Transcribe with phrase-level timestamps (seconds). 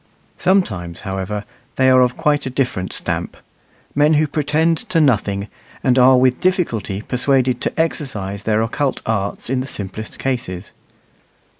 [0.39, 1.45] Sometimes, however,
[1.75, 3.37] they are of quite a different stamp
[3.93, 5.47] men who pretend to nothing,
[5.83, 10.71] and are with difficulty persuaded to exercise their occult arts in the simplest cases.